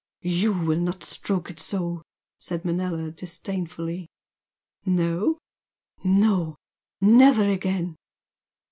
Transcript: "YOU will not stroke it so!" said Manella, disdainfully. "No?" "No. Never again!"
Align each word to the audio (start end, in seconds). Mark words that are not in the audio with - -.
"YOU 0.23 0.51
will 0.53 0.79
not 0.79 1.03
stroke 1.03 1.51
it 1.51 1.59
so!" 1.59 2.01
said 2.39 2.65
Manella, 2.65 3.11
disdainfully. 3.11 4.07
"No?" 4.83 5.37
"No. 6.03 6.55
Never 6.99 7.47
again!" 7.47 7.95